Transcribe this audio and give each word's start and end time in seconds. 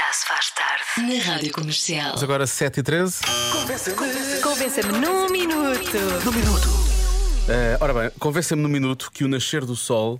Já 0.00 0.12
se 0.14 0.24
faz 0.24 0.50
tarde. 0.52 1.12
Na 1.14 1.22
Rádio 1.22 1.52
Comercial. 1.52 2.12
Mas 2.12 2.22
agora 2.22 2.46
7 2.46 2.80
e 2.80 2.82
13 2.82 3.20
Convença-me 4.42 4.98
num 4.98 5.28
minuto. 5.28 5.90
Eh, 7.46 7.76
Ora 7.78 7.92
bem, 7.92 8.10
convença-me 8.18 8.62
no 8.62 8.68
minuto 8.68 9.10
que 9.12 9.24
o 9.24 9.28
nascer 9.28 9.66
do 9.66 9.76
sol 9.76 10.18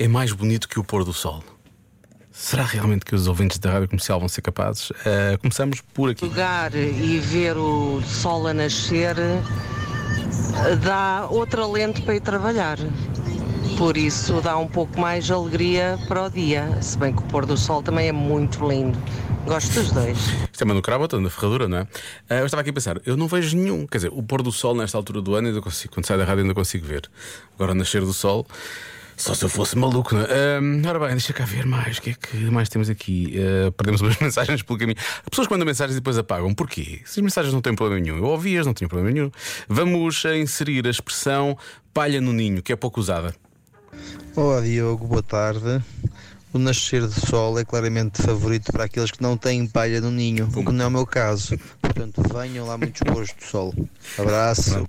é 0.00 0.08
mais 0.08 0.32
bonito 0.32 0.68
que 0.68 0.80
o 0.80 0.84
pôr 0.84 1.04
do 1.04 1.12
sol. 1.12 1.44
Será 2.32 2.64
realmente 2.64 3.04
que 3.04 3.14
os 3.14 3.28
ouvintes 3.28 3.58
da 3.58 3.70
rádio 3.70 3.88
comercial 3.88 4.18
vão 4.18 4.28
ser 4.28 4.42
capazes? 4.42 4.90
Eh, 5.06 5.36
começamos 5.40 5.80
por 5.80 6.10
aqui. 6.10 6.26
Jogar 6.26 6.74
e 6.74 7.20
ver 7.20 7.56
o 7.56 8.02
sol 8.02 8.48
a 8.48 8.52
nascer 8.52 9.16
eh, 9.16 10.76
dá 10.82 11.28
outra 11.30 11.64
lente 11.68 12.02
para 12.02 12.16
ir 12.16 12.20
trabalhar. 12.20 12.78
Por 13.76 13.96
isso 13.96 14.40
dá 14.40 14.56
um 14.56 14.68
pouco 14.68 14.98
mais 15.00 15.30
alegria 15.30 15.98
para 16.06 16.24
o 16.24 16.30
dia. 16.30 16.80
Se 16.80 16.96
bem 16.96 17.12
que 17.12 17.20
o 17.20 17.24
pôr 17.26 17.44
do 17.44 17.56
sol 17.56 17.82
também 17.82 18.08
é 18.08 18.12
muito 18.12 18.66
lindo. 18.66 18.98
Gosto 19.44 19.74
dos 19.74 19.90
dois. 19.90 20.16
Isto 20.18 20.62
é 20.62 20.64
mano 20.64 20.80
cravo, 20.80 21.02
outra 21.02 21.20
na 21.20 21.28
ferradura, 21.28 21.68
não 21.68 21.78
é? 21.78 21.88
Eh, 22.30 22.40
eu 22.40 22.46
estava 22.46 22.60
aqui 22.60 22.70
a 22.70 22.72
pensar, 22.72 23.00
eu 23.04 23.16
não 23.16 23.26
vejo 23.26 23.56
nenhum. 23.56 23.86
Quer 23.86 23.98
dizer, 23.98 24.10
o 24.12 24.22
pôr 24.22 24.42
do 24.42 24.52
sol 24.52 24.74
nesta 24.74 24.96
altura 24.96 25.20
do 25.20 25.34
ano 25.34 25.48
ainda 25.48 25.60
consigo. 25.60 25.92
Quando 25.92 26.06
sai 26.06 26.16
da 26.16 26.24
rádio 26.24 26.42
ainda 26.42 26.54
consigo 26.54 26.86
ver. 26.86 27.10
Agora 27.56 27.74
nascer 27.74 28.00
do 28.00 28.12
sol. 28.12 28.46
Só 29.16 29.34
se 29.34 29.44
eu 29.44 29.48
fosse 29.48 29.76
maluco, 29.76 30.14
não 30.14 30.22
é? 30.22 30.58
Ahm, 30.58 30.82
ora 30.86 30.98
bem, 30.98 31.10
deixa 31.10 31.32
cá 31.32 31.44
ver 31.44 31.66
mais. 31.66 31.98
O 31.98 32.02
que 32.02 32.10
é 32.10 32.14
que 32.14 32.36
mais 32.50 32.68
temos 32.68 32.88
aqui? 32.88 33.34
Eh, 33.36 33.70
perdemos 33.72 34.00
umas 34.00 34.16
mensagens 34.22 34.62
pelo 34.62 34.78
caminho. 34.78 34.98
As 34.98 35.28
pessoas 35.28 35.48
mandam 35.48 35.66
mensagens 35.66 35.96
e 35.96 36.00
depois 36.00 36.16
apagam. 36.16 36.54
Porquê? 36.54 37.00
Se 37.04 37.20
as 37.20 37.24
mensagens 37.24 37.52
não 37.52 37.60
têm 37.60 37.74
problema 37.74 38.00
nenhum. 38.00 38.18
Eu 38.18 38.24
ouvi-as, 38.24 38.66
não 38.66 38.72
tinha 38.72 38.88
problema 38.88 39.12
nenhum. 39.12 39.30
Vamos 39.68 40.24
inserir 40.24 40.86
a 40.86 40.90
expressão 40.90 41.58
palha 41.92 42.20
no 42.20 42.32
ninho, 42.32 42.62
que 42.62 42.72
é 42.72 42.76
pouco 42.76 42.98
usada. 42.98 43.34
Olá 44.36 44.60
Diogo, 44.60 45.06
boa 45.06 45.22
tarde. 45.22 45.82
O 46.52 46.58
nascer 46.58 47.00
do 47.00 47.26
sol 47.26 47.58
é 47.58 47.64
claramente 47.64 48.22
favorito 48.22 48.70
para 48.70 48.84
aqueles 48.84 49.10
que 49.10 49.20
não 49.20 49.36
têm 49.36 49.66
palha 49.66 50.00
no 50.00 50.10
ninho, 50.10 50.48
o 50.54 50.64
que 50.64 50.70
não 50.70 50.84
é 50.84 50.86
o 50.86 50.90
meu 50.90 51.04
caso. 51.04 51.58
Portanto, 51.80 52.22
venham 52.32 52.64
lá 52.64 52.78
muitos 52.78 53.00
pôres 53.02 53.32
do 53.32 53.44
sol. 53.44 53.74
Abraço. 54.16 54.88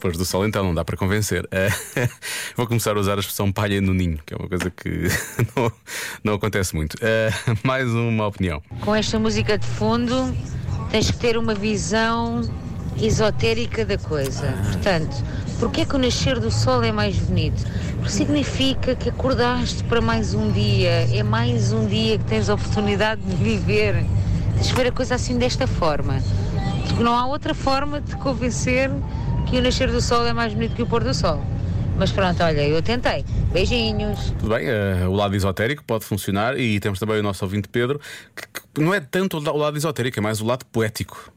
Pois 0.00 0.16
do 0.16 0.24
sol 0.24 0.44
então 0.44 0.64
não 0.64 0.74
dá 0.74 0.84
para 0.84 0.96
convencer. 0.96 1.46
Eh, 1.52 1.68
vou 2.56 2.66
começar 2.66 2.96
a 2.96 3.00
usar 3.00 3.16
a 3.16 3.20
expressão 3.20 3.52
palha 3.52 3.80
no 3.80 3.94
ninho, 3.94 4.18
que 4.26 4.34
é 4.34 4.36
uma 4.36 4.48
coisa 4.48 4.68
que 4.68 5.08
não, 5.54 5.72
não 6.24 6.34
acontece 6.34 6.74
muito. 6.74 6.96
Eh, 7.00 7.30
mais 7.62 7.88
uma 7.88 8.26
opinião. 8.26 8.60
com 8.80 8.92
esta 8.92 9.16
música 9.16 9.56
de 9.56 9.66
fundo, 9.66 10.36
tens 10.90 11.10
que 11.10 11.18
ter 11.18 11.38
uma 11.38 11.54
visão 11.54 12.42
esotérica 13.00 13.84
da 13.84 13.98
coisa. 13.98 14.52
Portanto, 14.64 15.16
porquê 15.58 15.84
que 15.84 15.94
o 15.94 15.98
nascer 15.98 16.38
do 16.38 16.50
sol 16.50 16.82
é 16.82 16.92
mais 16.92 17.16
bonito? 17.16 17.64
Porque 17.96 18.10
significa 18.10 18.94
que 18.94 19.08
acordaste 19.08 19.82
para 19.84 20.00
mais 20.00 20.34
um 20.34 20.50
dia, 20.50 21.08
é 21.12 21.22
mais 21.22 21.72
um 21.72 21.86
dia 21.86 22.18
que 22.18 22.24
tens 22.24 22.48
a 22.48 22.54
oportunidade 22.54 23.20
de 23.22 23.34
viver. 23.36 24.04
Tens 24.54 24.68
de 24.68 24.74
ver 24.74 24.86
a 24.88 24.92
coisa 24.92 25.14
assim 25.14 25.38
desta 25.38 25.66
forma. 25.66 26.22
Porque 26.86 27.02
não 27.02 27.16
há 27.16 27.26
outra 27.26 27.54
forma 27.54 28.00
de 28.00 28.16
convencer 28.16 28.90
que 29.48 29.58
o 29.58 29.62
nascer 29.62 29.90
do 29.90 30.00
sol 30.00 30.26
é 30.26 30.32
mais 30.32 30.54
bonito 30.54 30.74
que 30.74 30.82
o 30.82 30.86
pôr 30.86 31.04
do 31.04 31.12
sol. 31.12 31.42
Mas 31.98 32.12
pronto, 32.12 32.42
olha, 32.42 32.66
eu 32.66 32.82
tentei. 32.82 33.24
Beijinhos. 33.52 34.34
Tudo 34.38 34.54
bem, 34.54 34.66
eh, 34.68 35.06
o 35.08 35.12
lado 35.12 35.34
esotérico 35.34 35.82
pode 35.84 36.04
funcionar 36.04 36.58
e 36.58 36.78
temos 36.78 36.98
também 36.98 37.18
o 37.18 37.22
nosso 37.22 37.44
ouvinte 37.44 37.68
Pedro, 37.68 37.98
que, 38.34 38.42
que 38.74 38.80
não 38.80 38.92
é 38.92 39.00
tanto 39.00 39.38
o 39.38 39.56
lado 39.56 39.78
esotérico, 39.78 40.18
é 40.18 40.22
mais 40.22 40.40
o 40.40 40.44
lado 40.44 40.66
poético. 40.66 41.32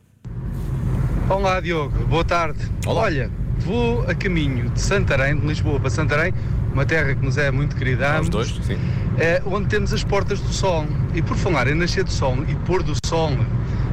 Olá 1.30 1.60
Diogo, 1.60 1.96
boa 2.08 2.26
tarde. 2.26 2.58
Olá. 2.88 3.04
Olha, 3.04 3.30
vou 3.60 4.02
a 4.10 4.16
caminho 4.16 4.68
de 4.72 4.82
Santarém, 4.82 5.38
de 5.38 5.46
Lisboa 5.46 5.80
para 5.80 5.92
Santarém, 5.92 6.34
uma 6.74 6.88
terra 6.88 7.14
que 7.14 7.24
nos 7.24 7.38
é 7.38 7.52
muito 7.52 7.76
querida. 7.76 8.08
a 8.08 8.14
Os 8.14 8.28
ambos, 8.28 8.30
dois, 8.30 8.66
sim. 8.66 8.80
é, 9.20 9.40
onde 9.46 9.68
temos 9.68 9.94
as 9.94 10.04
portas 10.04 10.40
do 10.40 10.52
sol. 10.52 10.88
E 11.14 11.22
por 11.22 11.38
falar 11.38 11.68
em 11.68 11.76
nascer 11.76 12.04
do 12.04 12.12
sol 12.12 12.36
e 12.48 12.56
pôr 12.66 12.82
do 12.82 12.96
sol, 13.06 13.30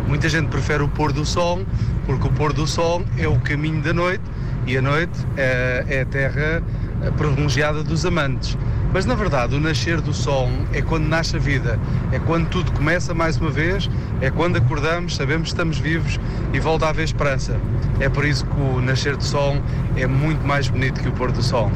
muita 0.09 0.31
gente 0.31 0.49
prefere 0.49 0.83
o 0.83 0.89
pôr 0.89 1.13
do 1.13 1.27
sol, 1.27 1.61
porque 2.07 2.27
o 2.27 2.33
pôr 2.33 2.55
do 2.55 2.67
sol 2.67 3.05
é 3.19 3.29
o 3.29 3.39
caminho 3.41 3.83
da 3.83 3.93
noite 3.93 4.25
e 4.67 4.75
a 4.79 4.81
noite 4.81 5.19
é, 5.37 5.85
é 5.89 6.01
a 6.01 6.07
terra 6.07 6.63
eh, 7.07 7.11
privilegiada 7.13 7.83
dos 7.83 8.05
amantes. 8.05 8.59
Mas 8.93 9.05
na 9.05 9.15
verdade, 9.15 9.55
o 9.55 9.61
nascer 9.61 10.01
do 10.01 10.13
sol 10.13 10.49
é 10.73 10.81
quando 10.81 11.07
nasce 11.07 11.37
a 11.37 11.39
vida, 11.39 11.79
é 12.13 12.19
quando 12.19 12.49
tudo 12.49 12.73
começa 12.73 13.13
mais 13.15 13.37
uma 13.37 13.51
vez, 13.51 13.89
é 14.21 14.31
quando 14.31 14.57
acordamos, 14.57 15.17
sabemos 15.17 15.49
que 15.49 15.55
estamos 15.55 15.79
vivos 15.79 16.19
e 16.53 16.59
volta 16.59 16.87
a 16.87 16.91
haver 16.91 17.05
esperança. 17.05 17.61
É 18.01 18.09
por 18.09 18.25
isso 18.25 18.47
que 18.47 18.61
o 18.61 18.81
nascer 18.81 19.17
do 19.17 19.25
sol 19.25 19.57
é 19.97 20.07
muito 20.07 20.47
mais 20.47 20.69
bonito 20.69 21.01
que 21.01 21.09
o 21.09 21.13
pôr 21.13 21.31
do 21.31 21.43
sol. 21.43 21.71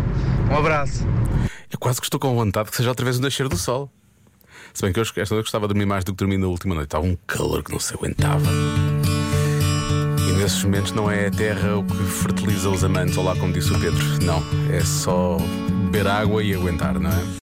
Um 0.50 0.56
abraço. 0.56 1.06
Eu 1.70 1.78
quase 1.78 2.00
que 2.00 2.06
estou 2.06 2.18
com 2.18 2.34
vontade 2.34 2.70
que 2.70 2.76
seja 2.76 2.88
outra 2.88 3.04
vez 3.04 3.18
o 3.18 3.22
nascer 3.22 3.48
do 3.48 3.56
sol. 3.56 3.90
Se 4.72 4.82
bem 4.82 4.92
que 4.92 5.00
eu, 5.00 5.02
esta 5.02 5.34
noite 5.34 5.46
gostava 5.46 5.66
de 5.66 5.74
dormir 5.74 5.86
mais 5.86 6.04
do 6.04 6.12
que 6.12 6.18
dormir 6.18 6.38
na 6.38 6.46
última 6.46 6.74
noite. 6.74 6.88
Estava 6.88 7.04
um 7.04 7.16
calor 7.26 7.62
que 7.62 7.72
não 7.72 7.80
se 7.80 7.94
aguentava. 7.94 8.46
E 10.30 10.32
nesses 10.32 10.62
momentos 10.62 10.92
não 10.92 11.10
é 11.10 11.26
a 11.26 11.30
terra 11.30 11.76
o 11.76 11.82
que 11.82 11.96
fertiliza 12.04 12.70
os 12.70 12.84
amantes, 12.84 13.16
ou 13.16 13.24
lá 13.24 13.34
como 13.34 13.52
disse 13.52 13.72
o 13.72 13.80
Pedro. 13.80 14.00
Não, 14.22 14.40
é 14.72 14.80
só 14.80 15.36
beber 15.90 16.06
água 16.06 16.40
e 16.40 16.54
aguentar, 16.54 17.00
não 17.00 17.10
é? 17.10 17.20